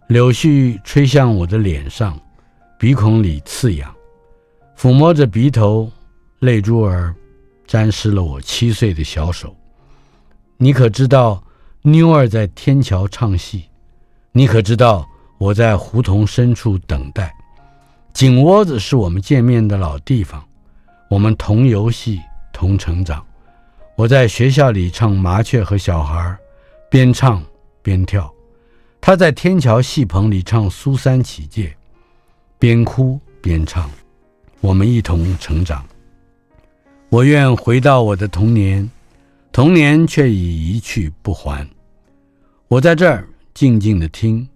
[0.05, 2.21] 柳絮吹向我的脸上，
[2.77, 3.91] 鼻孔里刺痒，
[4.77, 5.91] 抚摸着鼻头，
[6.37, 7.15] 泪珠儿
[7.65, 9.55] 沾湿了我七岁的小手。
[10.57, 11.43] 你可知道
[11.81, 13.63] 妞儿在天桥唱戏？
[14.33, 15.05] 你可知道
[15.37, 17.33] 我在胡同深处等待？
[18.13, 20.41] 井窝子是我们见面的老地方，
[21.09, 22.21] 我们同游戏，
[22.53, 23.25] 同成长。
[23.97, 26.37] 我在学校里唱麻雀和小孩，
[26.89, 27.43] 边唱
[27.81, 28.23] 边跳；
[29.01, 31.75] 他在天桥戏棚里唱苏三起解，
[32.57, 33.89] 边哭边唱。
[34.61, 35.85] 我们一同成长。
[37.09, 38.89] 我愿回到我的童年，
[39.51, 41.67] 童年却已一去不还。
[42.69, 44.47] 我在这儿静静地听，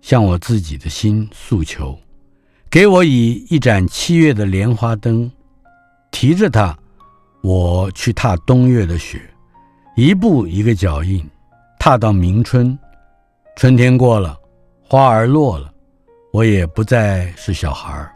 [0.00, 1.98] 向我自己的心诉求，
[2.70, 5.30] 给我以一盏七月的莲花灯，
[6.10, 6.76] 提着它。
[7.42, 9.20] 我去踏冬月的雪，
[9.96, 11.28] 一步一个脚印，
[11.78, 12.78] 踏到明春。
[13.56, 14.38] 春天过了，
[14.80, 15.74] 花儿落了，
[16.32, 18.14] 我也不再是小孩儿。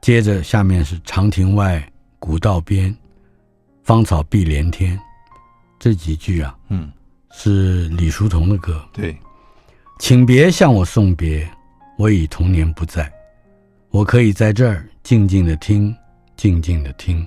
[0.00, 1.86] 接着下面是长亭外，
[2.18, 2.96] 古道边，
[3.82, 4.98] 芳草碧连天。
[5.78, 6.90] 这几句啊，嗯，
[7.38, 8.82] 是李叔同的歌。
[8.94, 9.14] 对，
[9.98, 11.46] 请别向我送别，
[11.98, 13.12] 我已童年不在，
[13.90, 15.94] 我可以在这儿静静的听，
[16.34, 17.24] 静静的听。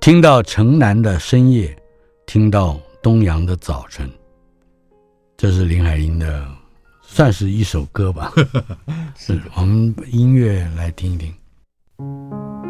[0.00, 1.76] 听到城南的深夜，
[2.24, 4.08] 听到东阳的早晨，
[5.36, 6.48] 这是林海音的，
[7.02, 8.32] 算是一首歌吧。
[9.18, 12.61] 是我们音乐来听一听。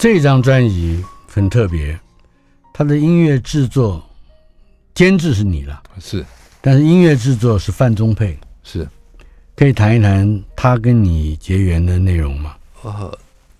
[0.00, 2.00] 这张专辑很特别，
[2.72, 4.02] 它的音乐制作、
[4.94, 6.24] 监制是你了，是，
[6.62, 8.88] 但是音乐制作是范宗沛，是，
[9.54, 12.56] 可以谈一谈他跟你结缘的内容吗？
[12.82, 13.18] 呃，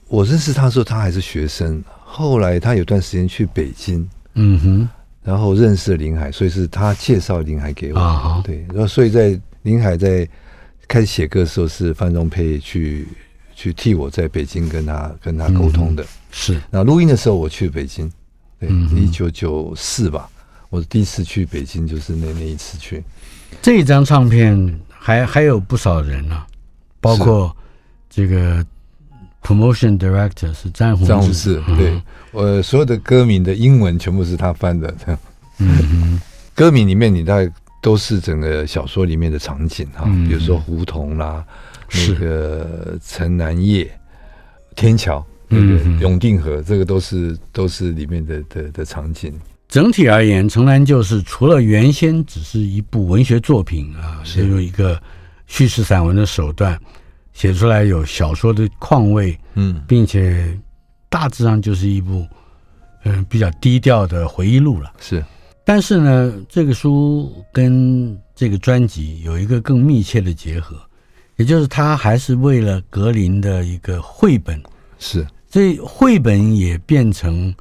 [0.09, 4.89] 我认识他的时候，他还是学生，后来他有段时间去北京，嗯哼，
[5.23, 10.27] 然后认识了林海，所以是他介绍林海给我，啊、对，然后所以在林海在
[10.89, 13.07] 开始写歌的时候，是范宗沛去。
[13.61, 16.03] 去替我在北京跟他跟他沟通的。
[16.03, 18.11] 嗯、是，那录音的时候我去北京，
[18.59, 20.27] 对，一九九四吧，
[20.71, 23.05] 我第一次去北京就是那那一次去。
[23.61, 26.47] 这一张唱片还还有不少人呢、啊，
[27.03, 27.55] 包括
[28.09, 28.65] 这个
[29.43, 32.01] promotion director 是詹宏詹宏志，对，
[32.33, 35.21] 我所有的歌名的英文全部是他翻的，这样。
[35.59, 36.19] 嗯，
[36.57, 37.53] 歌名里面你大概
[37.83, 43.91] 都是整个小说里面的场景哈，嗯、比如说胡同啦，是那个城南夜、
[44.77, 49.33] 天桥、那个永定河，这个都是都是里面的的的场景。
[49.69, 54.47] 整体而言，《城南旧事》除了原先只是一部文学作品啊，是。
[54.49, 55.01] 用一个
[55.47, 56.77] 叙事散文的手段
[57.33, 60.59] 写出来，有小说的况味，嗯，并且
[61.09, 62.27] 大致上就是一部
[63.05, 64.93] 嗯、呃、比较低调的回忆录了。
[65.01, 65.25] 是，
[65.65, 70.77] 但是呢，这个书跟这个专辑有一个更密切的结合，
[71.41, 74.63] 也就是他还是为了格林的一个绘本，
[74.99, 77.53] 是，所以绘本也变成。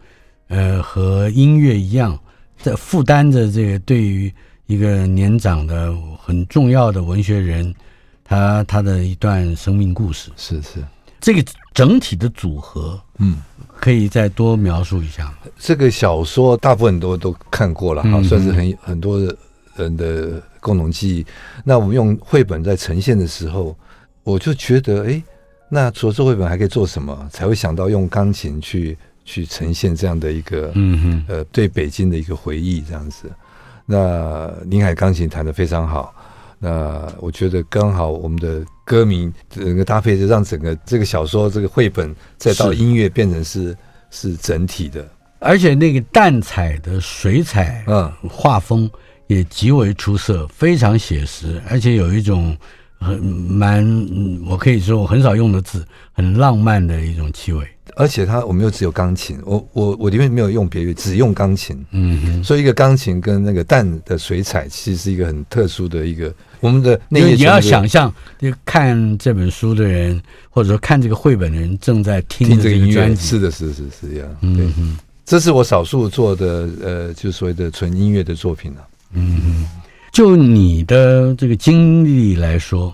[0.52, 2.18] 呃，和音乐一样，
[2.58, 4.34] 在负担着这个对于
[4.66, 7.72] 一个年长的很重要的文学人，
[8.24, 10.32] 他他的一段生命故事。
[10.36, 10.84] 是是，
[11.22, 13.38] 这个整体的组合，嗯，
[13.78, 15.38] 可以再多描述一下吗？
[15.60, 19.20] 这个小说大部分都都看过了，哈、嗯，算是很很多
[19.84, 21.26] 人的共同记忆。
[21.64, 23.76] 那我们用绘本在呈现的时候，
[24.24, 25.22] 我就觉得，哎，
[25.70, 27.28] 那除了做绘本还可以做什么？
[27.32, 28.98] 才会想到用钢琴去。
[29.26, 33.30] 去呈现这样的一个，嗯哼，呃，对北京的一个回忆，这样子。
[33.86, 36.12] 那林海钢琴弹得非常好，
[36.58, 43.78] 那我觉得刚好我们的歌名整个搭配，就让整个这个小说、这个绘本再到音乐变成是
[44.10, 45.08] 是，是整体的，
[45.38, 48.90] 而且那个淡彩的水彩，嗯，画风
[49.30, 52.58] 也极为出色，非常写实，而且有一种
[53.00, 53.86] 很蛮，
[54.48, 57.64] 我可以说我很少用的字，很浪漫的一种气味。
[57.96, 61.78] 而且它我们又只有钢琴，我我我里面没有用别乐，只用钢琴。
[61.92, 67.20] 嗯哼，所以一个钢琴跟那个蛋的水彩，其实是一个很特殊的一个我们的那。
[67.20, 70.20] 你要想象，就看这本书的人，
[70.50, 73.16] 或者说看这个绘本的人，正在听，这个音乐。
[73.16, 74.38] 是的，是的是是这样。
[74.42, 78.88] 嗯，这是我少数做的呃，就所谓的纯音乐的作品了。
[79.14, 79.66] 嗯哼，
[80.12, 82.94] 就你的这个经历来说，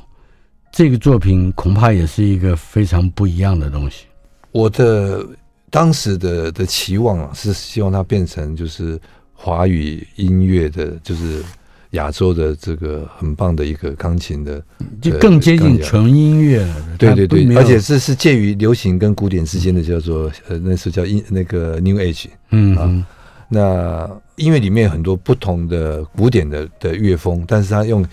[0.72, 4.06] 这个作品恐怕也是一个非常不一样的东西。
[4.52, 5.26] 我的
[5.70, 9.00] 当时的的期望啊，是希望它变成就是
[9.34, 11.44] 华语音乐的，就是
[11.92, 14.64] 亚洲的这个很棒的一个钢琴的，
[15.02, 16.76] 就更接近纯音乐了。
[16.98, 22.28] 对对对，而且这是介于流行跟古典之间的，叫做呃，那时候叫音那个 New Age。
[22.52, 23.06] 嗯啊，
[23.48, 28.06] 那音乐里面有很多不同的古典的的乐风，但是他用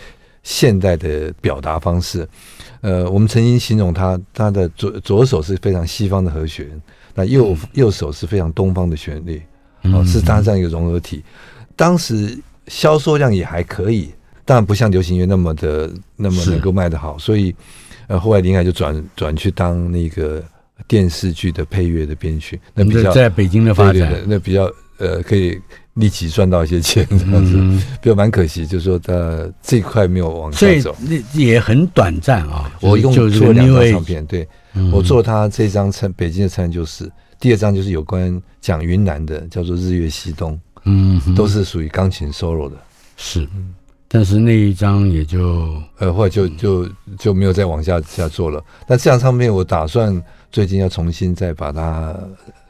[0.42, 2.28] 现代的表达方式。
[2.80, 6.68] 呃，我们曾经形容他，他的左左手是非常西方的和弦，
[7.14, 9.40] 那右右手是非常东方的旋律，
[9.84, 11.22] 哦，是搭这样一个融合体。
[11.76, 14.12] 当时销售量也还可以，
[14.44, 17.54] 当然不像流行乐那么的那么能够卖得好，所以
[18.08, 20.42] 呃，后来林海就转转去当那个
[20.88, 24.68] 电视剧的配乐的编曲，那比较在北京的发展，那比较
[25.02, 25.60] 呃可以。
[25.96, 27.52] 立即赚到一些钱，这样子。
[28.00, 32.72] 比较蛮可惜，就是说他这一块没有往下走，那也很短暂啊。
[32.80, 34.48] 我用做两张唱片，对，
[34.90, 42.76] 我做他这张城北京的城南旧事，第二张就是有关讲云南的，叫做日月西东，嗯，都是属于钢琴 solo 的，
[43.18, 43.46] 是，
[44.08, 46.88] 但是那一张也就呃，后来就就
[47.18, 48.64] 就没有再往下下做了。
[48.86, 52.18] 但这张唱片我打算最近要重新再把它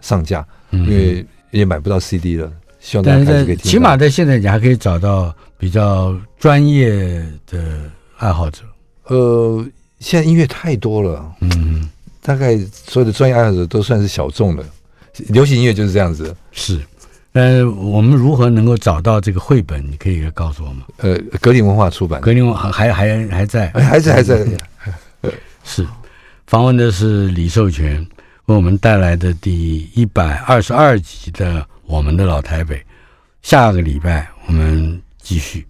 [0.01, 2.53] 上架，因为也买不到 CD 了。
[2.81, 7.89] 希望大家还是在起码在现在，你还可以找到比较专业的
[8.19, 8.65] 爱好者。
[9.05, 9.65] 呃，
[10.01, 11.89] 现在音乐太多了，嗯，
[12.21, 14.65] 大概所有的专业爱好者都算是小众的。
[15.29, 16.35] 流行音乐就是这样子。
[16.51, 16.81] 是，
[17.35, 19.85] 呃，我们如何能够找到这个绘本？
[19.89, 20.85] 你可以告诉我吗？
[20.97, 24.47] 呃，格林文化出版，格林文化还还还在，还在还在。
[25.63, 25.87] 是，
[26.49, 28.05] 访问的是李寿全，
[28.47, 31.67] 为我们带来的第一百二十二集的。
[31.85, 32.83] 我们的老台北，
[33.43, 35.67] 下个礼拜我们继续。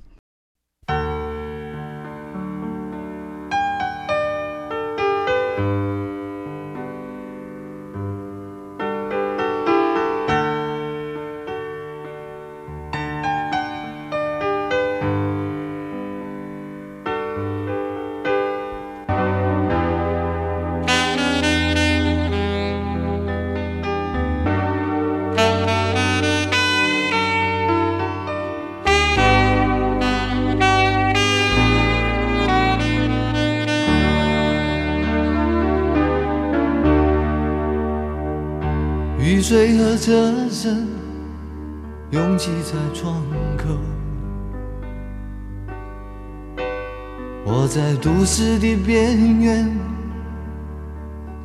[48.33, 49.71] 在都市的边缘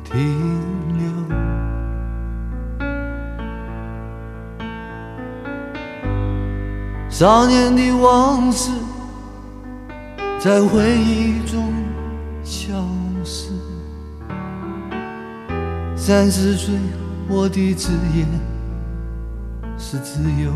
[0.04, 0.16] 停
[0.96, 1.06] 留。
[7.10, 8.70] 少年的往事
[10.40, 11.74] 在回忆中
[12.42, 12.72] 消
[13.22, 13.50] 失。
[15.94, 16.74] 三十岁，
[17.28, 18.24] 我的职业
[19.76, 20.50] 是自由。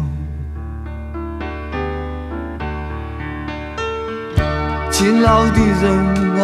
[5.02, 5.84] 勤劳的人
[6.40, 6.42] 啊，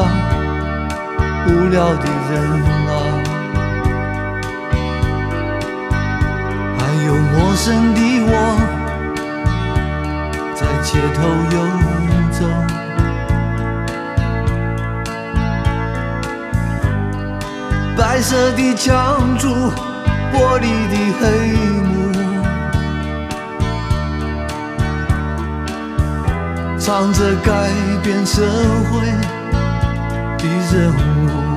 [1.47, 2.35] 无聊的人
[2.89, 2.91] 啊，
[6.77, 8.33] 还有陌生的我。
[10.57, 11.19] 在街头
[11.55, 11.57] 游
[12.33, 12.39] 走，
[17.97, 18.89] 白色的墙
[19.39, 19.47] 柱，
[20.33, 21.23] 玻璃的黑
[21.85, 21.98] 幕，
[26.89, 27.71] 忙着改
[28.03, 28.41] 变社
[28.91, 29.05] 会
[30.39, 31.48] 的任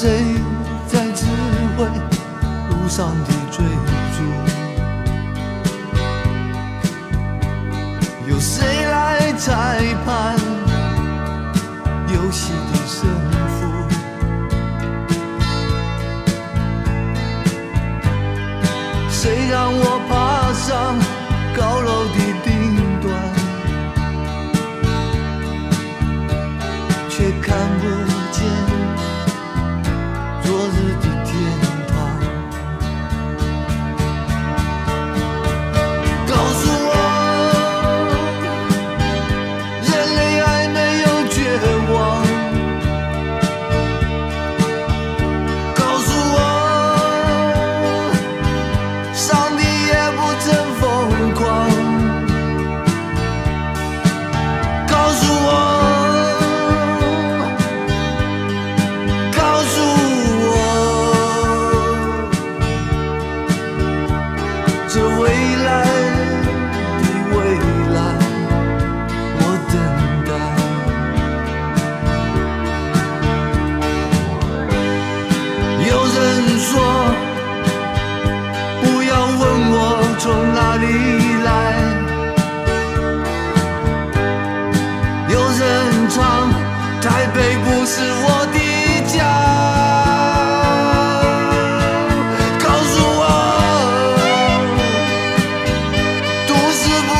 [0.00, 0.08] 谁
[0.88, 1.26] 在指
[1.76, 3.99] 挥路上的追？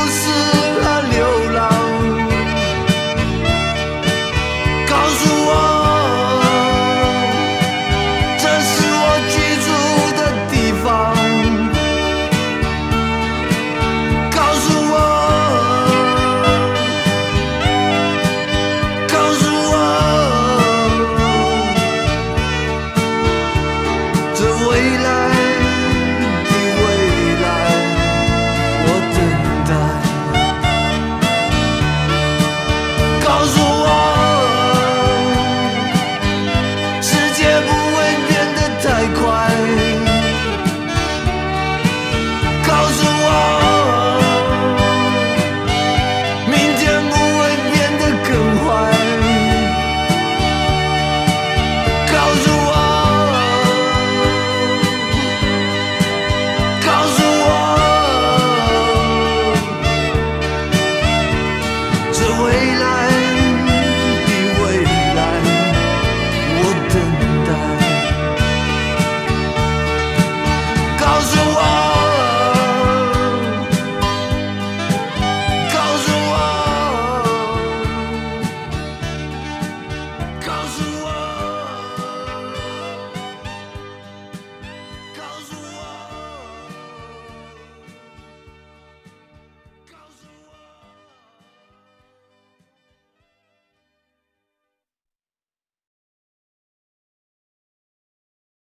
[0.06, 0.39] você.